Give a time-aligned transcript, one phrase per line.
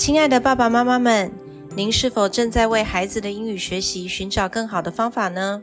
[0.00, 1.30] 亲爱的爸爸妈妈们，
[1.76, 5.62] 您是否正在为孩子的英语学习寻找更好的方法呢？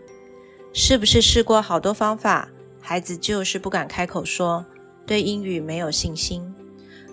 [0.72, 2.48] 是不是试过好多方法，
[2.80, 4.64] 孩子就是不敢开口说，
[5.08, 6.54] 对英语没有信心？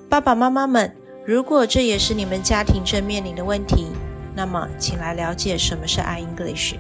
[0.07, 3.87] 爸爸妈妈们，如果这也是你们家庭正面临的问题，
[4.37, 6.75] 那么请来了解什么是 iEnglish，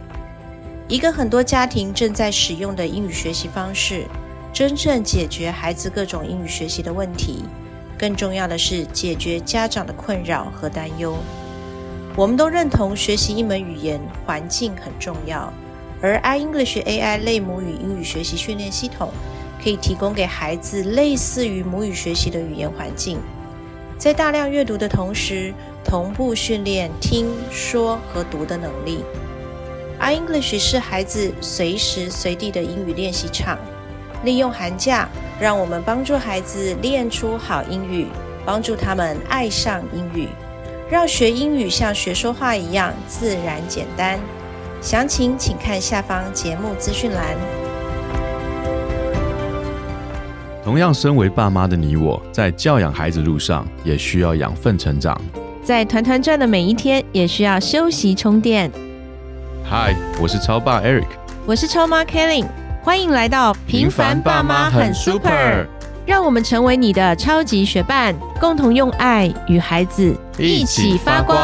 [0.89, 4.05] 一个很多家庭正在使用的英语学习方式，
[4.53, 7.45] 真正解决孩子各种英语学习的问题。
[7.99, 11.17] 更重要的是解决家长的困扰和担忧。
[12.17, 15.53] 我们都认同学习一门语言环境很重要，
[16.01, 19.11] 而 iEnglish AI 类母语英语学习训练系统
[19.63, 23.18] 可以提供给孩子类似于母语学习的语言环境，
[23.99, 25.53] 在大量阅读的同时，
[25.85, 29.01] 同步训练听说和读的能力。
[30.01, 33.59] iEnglish 是孩子随时随地的英语练习场。
[34.25, 38.06] 利用寒假，让我们帮助孩子练出好英语，
[38.45, 40.28] 帮助他们爱上英语，
[40.91, 44.19] 让学英语像学说话一样自然简单。
[44.81, 47.37] 详情请看下方节目资讯栏。
[50.65, 55.19] 同样，身为爸妈的你我，在教养孩子路上也需要养分成长。
[55.63, 58.70] 在团团转的每一天，也需要休息充电。
[59.63, 61.07] 嗨，我是超爸 Eric，
[61.47, 62.45] 我是超妈 Kelly。
[62.85, 65.67] 欢迎来到平凡爸妈很 super，
[66.05, 71.35] 让我们成为你的超级学伴，共同用爱与孩子一起发光。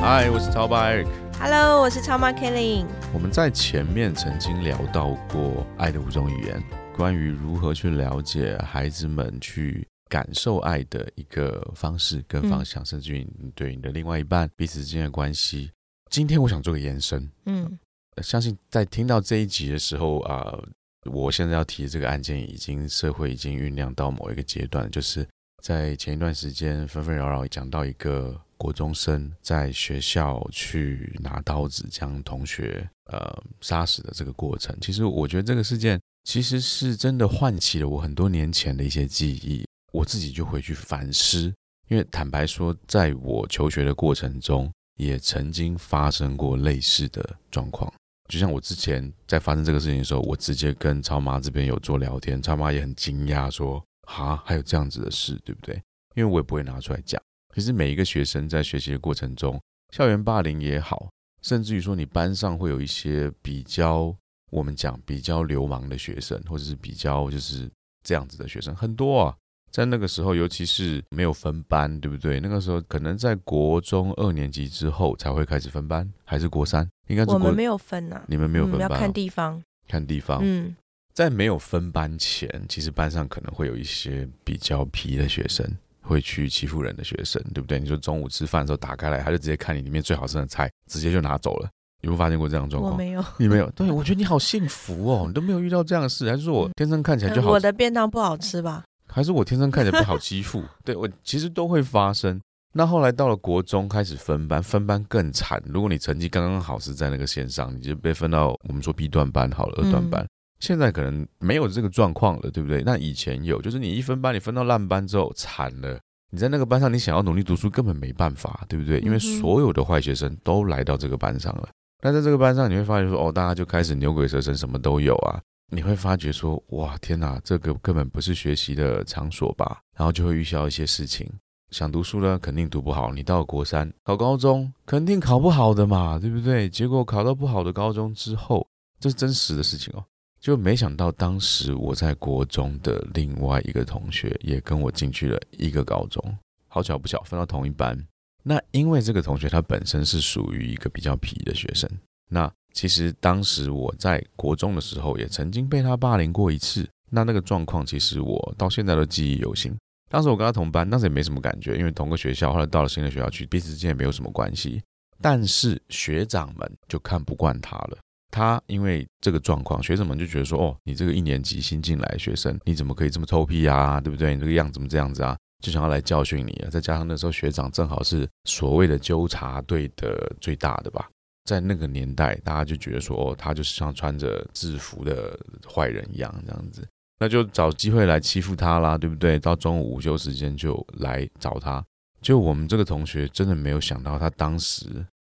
[0.00, 1.08] 嗨，我是超爸 Eric。
[1.40, 2.84] Hello，我是超妈 Kelly。
[3.12, 6.62] 我们在前面曾经聊到过爱的五种语言，
[6.96, 9.84] 关于如何去了解孩子们去。
[10.08, 15.70] 感受爱的一个方式跟方向，甚至于你对你的另外一半彼此之间的关系。
[16.10, 17.78] 今天我想做个延伸，嗯，
[18.22, 20.58] 相信在听到这一集的时候啊，
[21.04, 25.28] 我现在要提的这个案件已经社会已经酝酿到某一个阶段，就是
[25.62, 34.76] 在前一段时间纷纷扰扰讲到一个国中生在学校去拿刀子将同学呃杀死的这个过程。
[34.80, 39.64] 其实我觉得这个事件其实是真的唤起了我很多年前的一些记忆。
[39.92, 41.52] 我自己就回去反思，
[41.88, 47.92] 因为坦白说，在我求学的过程中，也曾经发生过类似的状况。
[48.28, 55.74] 就像我之前在发生这个事情的时候，我直接跟超妈这边有做聊天，超妈也很惊讶，说：“哈，还有这样子的事，对不对？”
[56.14, 57.18] 因为我也不会拿出来讲。
[57.54, 59.58] 其实每一个学生在学习的过程中，
[59.94, 61.08] 校园霸凌也好，
[61.40, 64.14] 甚至于说你班上会有一些比较
[64.50, 67.70] 我们讲比较流氓的学生，或者是比较就是
[68.04, 69.34] 这样子的学生，很多啊。
[69.70, 72.40] 在那个时候，尤其是没有分班，对不对？
[72.40, 76.88] 那个时候可能在国中二年级之后才会开始分班，还是国三？
[77.08, 78.22] 应该是我们没有分呐。
[78.26, 79.62] 你们没有分班，要看地方。
[79.86, 80.40] 看地方。
[80.42, 80.74] 嗯，
[81.14, 85.66] 在没有分班前，其实班上可能会有一些比较皮的学生，
[86.02, 87.78] 会去欺负人的学生，对不对？
[87.78, 91.68] 你说中午吃饭的时候打开来，他就直接看你里面最好吃的菜，直接就拿走了。
[92.02, 92.92] 有没有发现过这样的状况？
[92.92, 93.68] 我没有，你没有。
[93.72, 97.50] 对，我觉得你好幸福哦，你都没有遇到这样的事，还是说我天生看起来就好？
[97.50, 98.84] 我的便当不好吃吧？
[99.12, 102.40] 还是我天生看起来不好欺负， 对我其实都会发生。
[102.72, 105.60] 那后来到了国中开始分班，分班更惨。
[105.66, 110.26] 如果你成绩刚刚好是在那个线上，你就被分到我们说 B 段班好了，二段班。
[110.60, 112.82] 现在可能没有这个状况了，对不对？
[112.84, 115.98] 那以前有，就是你一分班，你分到烂班之后惨了。
[116.30, 119.00] 你在那个班上，你想要努力读书根本没办法，对不对？
[119.00, 121.68] 因为所有的坏学生都来到这个班上了。
[122.02, 125.40] 那在这个班上，你会发现说，哦，大家就开始牛鬼蛇神，什么都有啊。
[125.70, 129.82] 你会发觉说，哇，天哪，这个根本不是学习的场所吧？
[129.94, 131.30] 然后就会预销一些事情。
[131.70, 133.12] 想读书呢，肯定读不好。
[133.12, 136.70] 你到了国三考高中，肯定考不好的嘛，对不对？
[136.70, 138.66] 结果考到不好的高中之后，
[138.98, 140.02] 这是真实的事情哦。
[140.40, 147.98] 就没想到当时我在国中的另外一个同学，也跟我进去了一个高中，好巧不巧分到同一班。
[148.42, 151.90] 那因为这个同学他本身是属于一个比较皮的学生，
[152.30, 152.50] 那。
[152.78, 156.88] 其实当时我在国中的时候，也曾经被他霸凌过一次。
[157.10, 159.76] 那那个状况，其实我到现在都记忆犹新。
[160.08, 162.52] 当时我跟他同班，当时也没什么感觉，因为同个学校。
[162.52, 164.80] 后来到了新的学校去，彼此之间也没有什么关系。
[165.20, 167.98] 但是学长们就看不惯他了。
[168.30, 174.00] 他因为这个状况，学长们就觉得说：“哦，你这个一年级新进来学生，你怎么可以这么臭屁啊？
[174.00, 174.36] 对不对？
[174.36, 176.70] 你这个样子怎么这样子啊？”就想要来教训你啊！
[176.70, 181.10] 再加上那时候学长正好是所谓的纠察队的最大的吧。
[181.48, 185.34] 在那个年代，大家就觉得说，哦，他就是像穿着制服的
[185.66, 186.86] 坏人一样，这样子，
[187.18, 189.38] 那就找机会来欺负他啦，对不对？
[189.38, 191.82] 到中午午休时间就来找他。
[192.20, 194.84] 就我们这个同学真的没有想到，他当时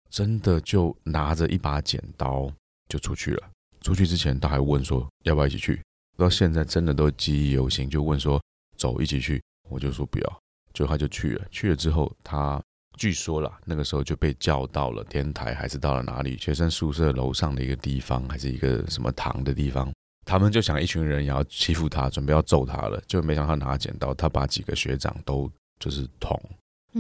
[0.09, 2.51] 真的就拿着一把剪刀
[2.89, 3.51] 就出去了。
[3.83, 5.83] 出去之前，他还问说要不要一起去。
[6.17, 8.41] 到现在真的都记忆犹新，就问说
[8.79, 10.41] 走一起去，我就说不要，
[10.73, 11.45] 就他就去了。
[11.51, 12.59] 去了之后，他
[12.97, 16.37] 据说啦，那个时候就被叫到了天台，还是到了哪里？
[16.39, 19.93] 学生宿舍楼上的一个地方，还是一个什么堂的地方？
[20.25, 26.41] 他们就想一群人也要欺负他，准备要揍他了，就没想到他拿剪刀，他把几个学长都就是捅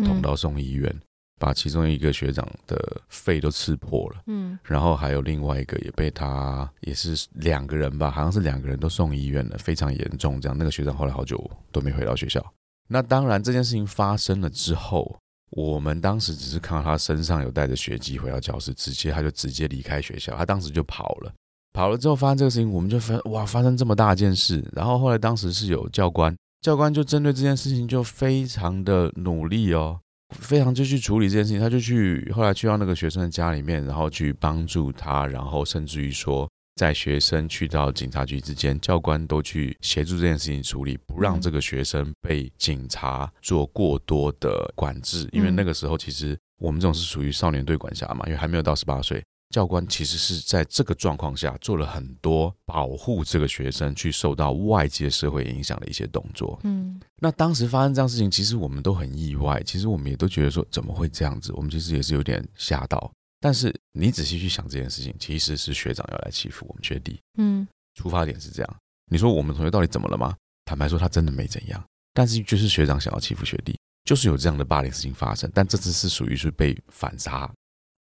[0.04, 0.94] 捅到送医院。
[1.38, 10.40] 把其中一个学长的肺都刺破了，嗯，然后还有另外一个也被他也是两个人吧，好像是两个人都送医院了，非常严重。
[10.40, 11.38] 这样那个学长后来好久
[11.70, 12.42] 都没回到学校。
[12.88, 15.14] 那当然这件事情发生了之后，
[15.50, 21.32] 我们当时只是看到他身上有带着血迹回到教室，直接他就直接离开学校，他当时就跑了。
[21.72, 24.64] 跑了之后发生这个事情，我们就发哇发生这么大件事。
[24.72, 30.00] 然后后来当时是有教官，教官就针对这件事情就非常的努力哦。
[30.34, 49.22] 非常就去处理这件事情，他就去后来去到那个学生的家里面，然后去帮助他，然后甚至于说，在学生去到警察局之间，教官都去协助这件事情处理，不让这个学生被警察做过多的管制，因为那个时候其实我们这种是属于少年队管辖嘛，因为还没有到十八岁。
[49.50, 56.58] 教官其实是在这个状况下做了很多保护这个学生去受到外界社会影响的一些动作。
[56.64, 61.52] 嗯，那当时发生这样事情，其实我们都很意外，其实我们也都觉得说怎么会这样子？
[61.54, 63.10] 我们其实也是有点吓到。
[63.40, 67.20] 但是你仔细去想这件事情，其实是学长要来欺负我们学弟。
[67.38, 68.76] 嗯，出发点是这样。
[69.10, 70.34] 你说我们同学到底怎么了吗？
[70.64, 71.84] 坦白说，他真的没怎样。
[72.12, 75.50] 但是就是学长想要欺负学弟，就是有这样的霸凌事情发生。
[75.54, 77.48] 但这次是属于是被反杀。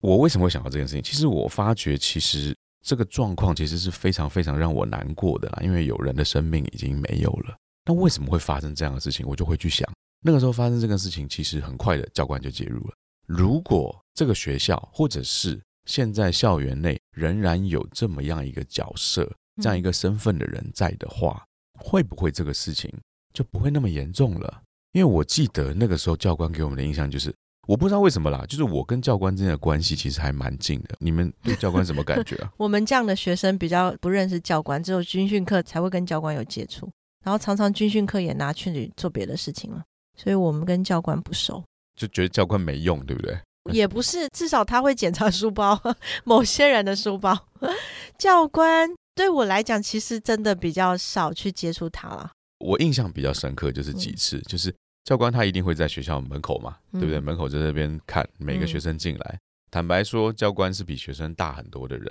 [0.01, 1.03] 我为什么会想到这件事情？
[1.03, 7.57] 其实我发觉，其实这个状况其实是非常非常让我难过的啦，因为有人的生命已经没有了。
[7.85, 9.27] 那为什么会发生这样的事情？
[9.27, 9.87] 我就会去想，
[10.23, 12.95] 那个时候发生这个事情，其实很快的教官就介入了。
[13.27, 19.31] 如果这个学校或者是现在校园内仍然有这么样一个角色、
[19.63, 21.45] 这样一个身份的人在的话，
[21.79, 22.93] 会不会这个事情
[23.33, 24.63] 就不会那么严重了？
[24.93, 27.35] 因为我记得那个时候教官给我们的印象就是。
[27.67, 30.95] 我不知道为什么啦，就是我跟教官之间的关系其实还蛮近的。
[30.99, 32.53] 你们对教官什么感觉啊？
[32.59, 36.93] 我们这样的学生比较不认识教官，只有军训课才会跟教官有接触，
[37.25, 39.83] 然后常常军训课也拿去做别的事情了，
[40.15, 41.65] 所以我们跟教官不熟，
[41.97, 43.35] 就觉得教官没用，对不对？
[43.73, 45.81] 也不是，至少他会检查书包，
[46.25, 47.47] 某些人的书包。
[48.19, 52.31] 教官对我来讲，其实真的比较少去接触他了。
[52.59, 54.75] 我印象比较深刻就是几次，就是。
[55.05, 57.21] 教官他一定会在学校门口嘛，对不对？
[57.21, 59.39] 门口在这边看每个学生进来。
[59.71, 62.11] 坦白说，教官是比学生大很多的人，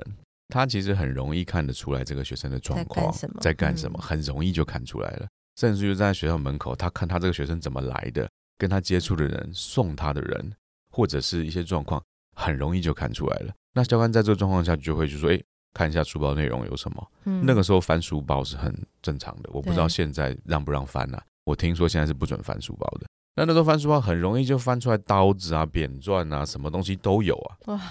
[0.50, 3.12] 他其实很容易看得出来这个学生的状况
[3.42, 5.28] 在干什么，很容易就看出来了。
[5.60, 8.30] 甚至就在学校门口，他看他这个学生怎么来的，
[8.60, 10.54] 跟他接触的人、送他的人，
[10.94, 12.02] 或者是一些状况，
[12.36, 13.54] 很容易就看出来了。
[13.74, 15.42] 那教官在这个状况下就会就说：“哎，
[15.74, 17.12] 看一下书包内容有什么。”
[17.44, 21.20] 那个时候翻书包是很正常的，我不知道现在让不让翻呢？
[21.46, 23.08] 我听说现在是不准翻书包的。
[23.36, 27.58] 那那时候翻书包很容易就翻出来刀子啊、扁钻啊，什么东西都有啊。
[27.66, 27.82] 哇，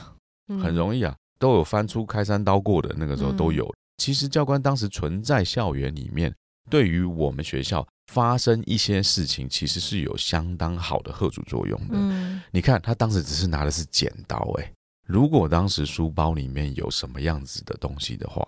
[0.62, 3.69] 很容易啊，都有翻出开山刀过的那个时候都有。
[3.98, 6.32] 其实教官当时存在校园里面，
[6.70, 11.94] 对于我们学校发生一些事情，其实是有相当好的贺主作用的。
[11.94, 14.72] 嗯，你看他当时只是拿的是剪刀，哎，
[15.06, 18.44] 如果当时书包里面有什么样子的东西的话，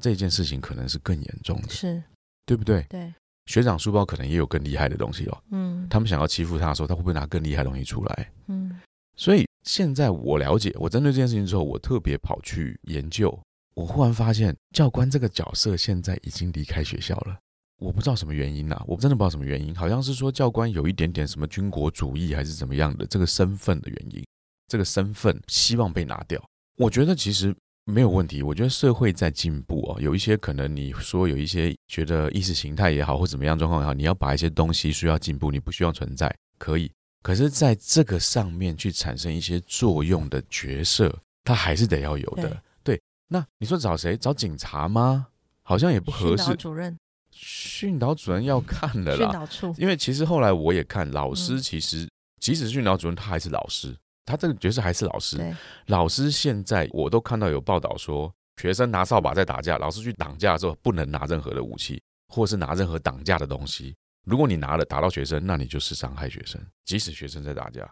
[0.00, 2.02] 这件事情可能是更严重的，是
[2.46, 2.84] 对不对？
[2.88, 3.12] 对。
[3.46, 5.42] 学长书包可能也有更厉害的东西哦。
[5.52, 8.30] 嗯，他们想要欺负他的时候，他会不会拿更厉害的东西出来？
[8.48, 8.78] 嗯，
[9.16, 13.36] 所以现在我了解，我针对这件事情之后，我特别跑去研究。
[13.72, 17.38] 我忽然发现，教官这个角色现在已经离开学校了。
[17.78, 19.74] 我不知道什么原因呐，我真的不知道什么原因。
[19.74, 24.24] 好像是说教官有一点点什么军国主义，还是怎么样的这个身份的原因，
[24.66, 26.42] 这个身份希望被拿掉。
[26.76, 27.54] 我觉得其实。
[27.90, 36.92] 没有问题，我觉得社会在进步哦，有一些可能你说有一些觉得意识形态也好或怎么样状况也好，你要把一些东西需要进步，你不需要存在可以，
[37.22, 42.62] 可是在这个上面去产生一些作用的角色，它还是得要有的。
[42.84, 44.18] 对，那你说找谁？
[44.18, 45.28] 找警察吗？
[45.62, 46.54] 好像也不合适。
[46.56, 46.94] 主任，
[47.40, 49.18] 训导主任要看的啦。
[49.18, 52.08] 训导处，因为其实后来我也看老师，其实
[52.40, 53.96] 即使训导主任，他还是老师。
[54.26, 58.30] 他这个角色还是老师，老师现在我都看到有报道说，
[58.60, 63.94] 学生拿扫把在打架，老师去挡架的时候不能拿任何的武器，或是拿任何挡架的东西。
[64.26, 66.60] 如果你拿了打到学生，那你就是伤害学生。
[66.84, 67.90] 即使学生在打架，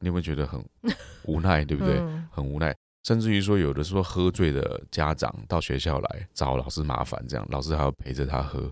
[0.00, 0.60] 你有没有觉得很
[1.22, 2.02] 无奈，对不对？
[2.32, 8.68] 很无奈，甚至于说有的说喝醉的家长到学校来找老师麻烦，这样老师还要陪着他喝。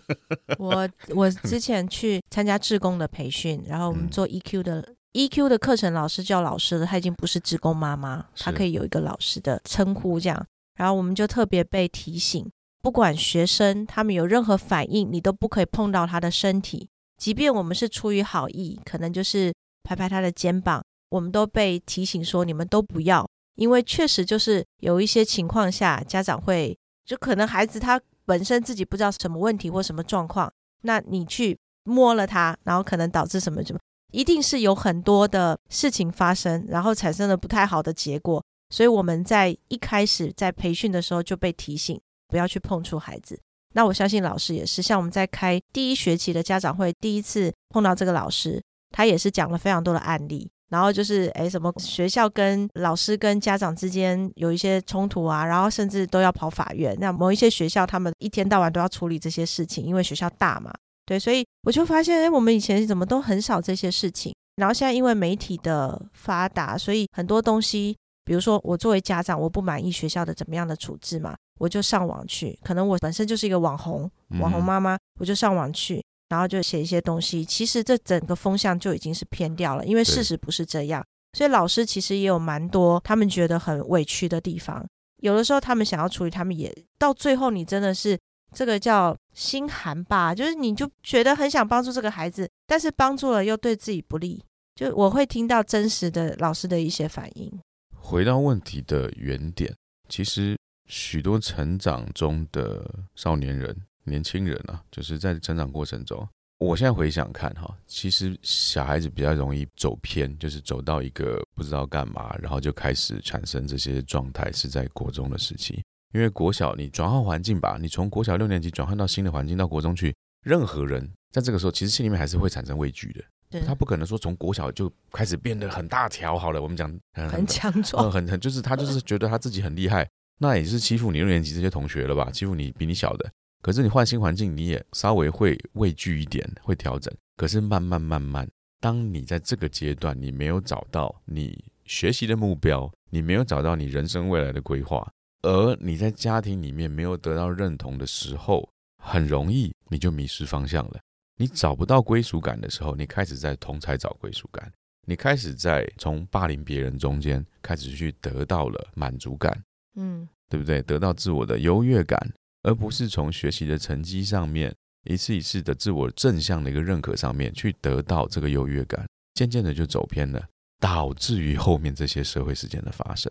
[0.58, 4.94] 我我之前去参加志工的培训，然后我们做 EQ 的。
[5.14, 10.46] E.Q 的课程老师叫老师了，他已经不是职工妈妈，他可以有一个老师的称呼这样。
[10.76, 30.52] 然后我们就特别被提醒，不管学生他们有任何反应，你都不可以碰到他的身体，即便我们是出于好意，可能就是拍拍他的肩膀，我们都被提醒说你们都不要，因为确实就是有一些情况下，家长会就可能孩子他本身自己不知道什么问题或什么状况，
[30.82, 33.78] 那你去摸了他，然后可能导致什么什么，
[34.12, 38.42] 一定是有很多的事情发生，然后产生了不太好的结果。
[38.70, 43.38] 所以我们在一开始在培训的时候就被提醒不要去碰触孩子。
[43.74, 56.96] 那我相信老师也是，像我们在开第一学期的家长会，第一次碰到这个老师，他也是讲了非常多的案例，然后就是诶什么学校跟老师跟家长之间有一些冲突啊，然后甚至都要跑法院。
[56.98, 60.72] 那某一些学校他们一天到晚都要处理这些事情，因为学校大嘛，
[61.04, 67.94] 对，所以我就发现，诶，我们以前怎么都很少这些事情，然后现在因为媒体的发达，所以很多东西。
[68.24, 72.56] 比如说，我作为家长，我不满意学校的怎么样的处置嘛，我就上网去。
[72.62, 76.00] 可能我本身就是一个网红，网红妈妈，我就上网去，
[76.32, 77.44] 然后就写一些东西。
[77.44, 81.04] 其实这整个风向就已经是偏掉了，因为事实不是这样。
[81.34, 84.82] 所以老师其实也有蛮多他们觉得很委屈的地方。
[85.18, 88.18] 有的时候他们想要处理，他们也到最后，你真的是
[88.54, 90.34] 这个叫心寒吧？
[90.34, 94.42] 就是你就觉得很想帮助这个孩子，但是帮助了又对自己不利。
[94.74, 97.60] 就我会听到真实的老师的一些反应。
[97.94, 99.74] 回到问题的原点，
[100.08, 106.26] 其实许多成长中的少年人、年轻人啊，就是在成长过程中，
[106.58, 115.82] 我现在回想看哈，其实小孩子比较容易走偏，就是走到一个不知道干嘛，然后就开始产生这些状态，是在国中的时期。
[116.14, 123.24] 因为国小你转换环境吧，你从国小六年级转换到新的环境，到国中去，任何人在这个时候，其实心里面还是会产生畏惧的。
[123.66, 132.30] 他不可能说从国小就开始变得很大条，好了，我们讲很强壮，很很就是他就是觉得他自己很厉害，那也是欺负你六年级这些同学了吧？
[132.30, 133.30] 欺负你比你小的，
[133.62, 137.14] 可是你换新环境，你也稍微会畏惧一点，会调整。
[137.36, 138.46] 可是慢慢慢慢，
[138.80, 145.08] 当你在这个阶段，你没有找到你学习的目标，你没有找到你人生未来的规划，
[145.42, 148.68] 而你在家庭里面没有得到认同的时候，
[149.02, 151.00] 很容易你就迷失方向了。
[151.36, 154.70] 你找不到归属感的时候，你开始在同才找归属感，
[155.06, 159.64] 你开始在从霸凌别人中间开始去得到了满足感，
[159.96, 160.82] 嗯，对不对？
[160.82, 173.30] 得到自我的优越感，而不是从学习的成绩上面一次一次的自我正向的一个认可上面去得到这个优越感，渐渐的就走偏了，导致于后面这些社会事件的发生。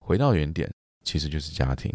[0.00, 0.70] 回到原点，
[1.04, 1.92] 其实就是家庭。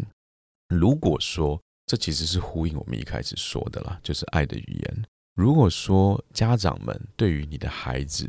[0.68, 5.04] 如果说这其实是呼应我们一开始说的啦，就是爱的语言。
[5.36, 8.28] 如果说家长们对于你的孩子，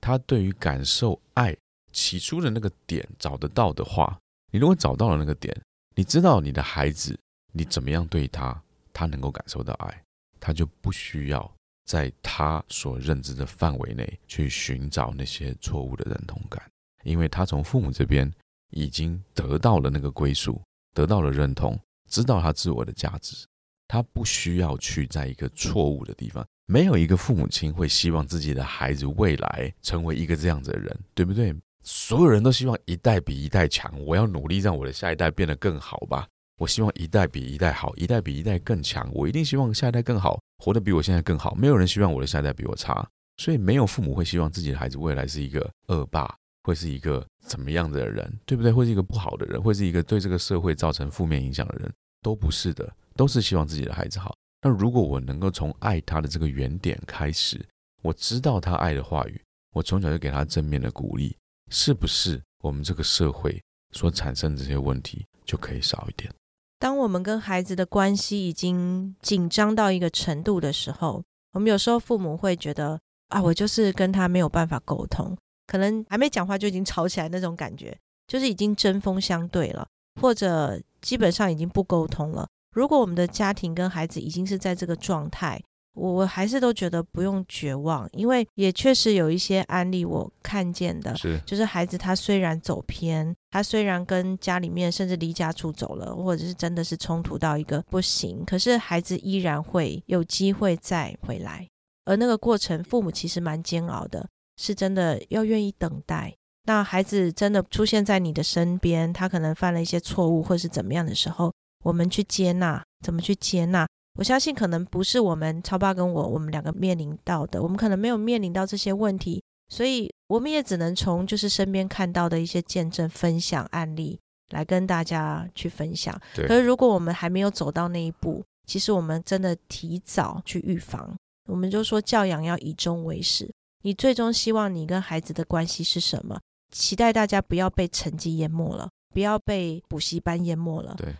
[0.00, 1.56] 他对于感受爱
[1.92, 4.18] 起初的那个点找得到的话，
[4.50, 5.56] 你如果找到了那个点，
[5.94, 7.16] 你知道你的孩子
[7.56, 10.02] 你怎么样对他，他能够感受到爱，
[10.38, 11.50] 他就不需要
[11.86, 16.62] 在他所认知的范围内去寻找那些错误的认同感，
[17.02, 18.30] 因为他从父母这边
[18.72, 20.60] 已经得到了那个归属，
[20.92, 23.46] 得到了认同，知道他自我的价值。
[23.88, 31.54] 他不需要去在一个错误的地方，没有一个父母亲会希望自己的孩子未来成为一个这样子的人，对不对？
[31.82, 36.28] 所有人都希望一代比一代强，我要努力让我的下一代变得更好吧。
[36.58, 39.08] 我希望一代比一代好，一代比一代更强。
[39.12, 41.54] 我一定希望下一代更好，活得比我现在更好。
[41.54, 48.72] 没有人希望我的下一代比我差，所以没有父母会希望自己的孩子未来是一个恶霸，会是一个怎么样的人，对不对？
[48.72, 52.90] 会是一个不好的人，会是一个对这个社会造成负面影响的人，都不是的。
[53.16, 54.36] 都是希望自己的孩子好。
[54.60, 57.58] 那如果我能够从爱他的这个原点开始，
[58.02, 59.40] 我知道他爱的话语，
[59.72, 61.34] 我从小就给他正面的鼓励，
[61.70, 63.58] 是不是我们这个社会
[63.92, 66.30] 所产生的这些问题就可以少一点？
[66.78, 79.86] 当我们跟孩子的关系已经紧张到一个程度的时候，我们有时候父母会觉得啊，我就是跟他没有办法沟通，可能还没讲话就已经吵起来那种感觉，就是已经针锋相对了，
[80.20, 82.46] 或者基本上已经不沟通了。
[82.74, 85.58] 如果我们的家庭跟孩子已经是在这个状态，
[85.96, 101.66] 我我还是都觉得不用绝望，因为也确实有一些案例我看见的，是就是孩子他虽然走偏，他虽然跟家里面甚至离家出走了，或者是真的是冲突到一个不行，可是孩子依然会有机会再回来，
[102.04, 106.34] 而那个过程父母其实蛮煎熬的，是真的要愿意等待。
[106.66, 111.52] 那孩子真的出现在你的身边，他可能犯了一些错误或是怎么样的时候。
[111.84, 113.86] 我们去接纳，怎么去接纳？
[114.16, 124.18] 我相信可能不是我们超爸跟我，我们两个面临到的，我们可能没有面临到这些问题，所以我们也只能从就是身边看到的一些见证、分享案例，
[124.50, 126.18] 来跟大家去分享。
[126.34, 131.14] 可是如果我们还没有走到那一步，其实我们真的提早去预防。
[131.48, 133.48] 我们就说教养要以终为始，
[133.82, 136.40] 你最终希望你跟孩子的关系是什么？
[136.72, 140.94] 期待大家不要被成绩淹没了，不要被补习班淹没了。
[140.96, 141.14] 对，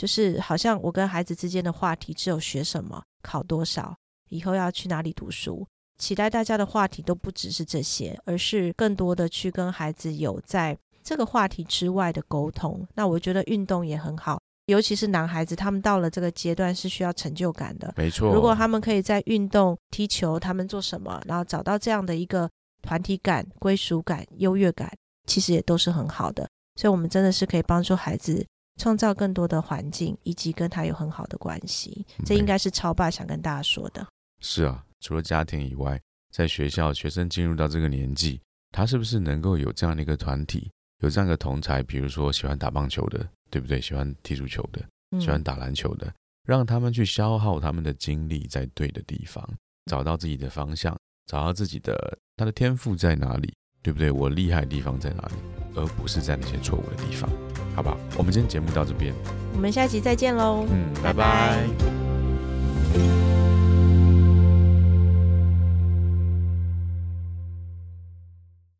[0.00, 3.94] 就是好像我跟孩子之间的话题只有学什么、考多少、
[4.30, 5.66] 以后要去哪里读书。
[5.98, 12.82] 期待大家的话题都不只是这些，而是更多的去跟孩子有在这个话题之外的沟通。
[12.94, 17.92] 那我觉得运动也很好，尤其是男孩子，他们到了这个阶段是需要成就感的。
[17.98, 18.32] 没错。
[18.32, 22.48] 如果他们可以在运动、踢球，他们做什么，然后找到这样的一个
[22.80, 24.90] 团体感、归属感、优越感，
[25.26, 26.48] 其实也都是很好的。
[26.76, 28.42] 所以，我们真的是可以帮助孩子
[28.80, 32.06] 创造更多的环境，以及跟他有很好的关系。
[32.24, 34.06] 这应该是超爸想跟大家说的。
[34.40, 36.00] 是啊，除了家庭以外，
[36.32, 40.70] 在学校，学生进入到这个年纪，他是不是能够有这样的一个团体，
[41.02, 43.78] 有这样的同才，比如说喜欢打棒球的，对不对？
[43.82, 46.10] 喜欢踢足球的，嗯喜欢打篮球的，
[46.46, 49.46] 让他们去消耗他们的精力在对的地方，
[49.84, 54.10] 找到自己的方向，找到自己的他的天赋在哪里，对不对？
[54.10, 55.34] 我厉害的地方在哪里，
[55.74, 57.28] 而不是在那些错误的地方，
[57.74, 57.96] 好不好？
[58.16, 59.14] 我们今天节目到这边，
[59.54, 60.64] 我们下期再见喽。
[60.70, 61.66] 嗯，拜拜拜
[62.94, 63.39] 拜